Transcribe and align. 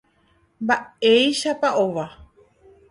Mba'éichapa 0.63 1.69
ova. 1.85 2.05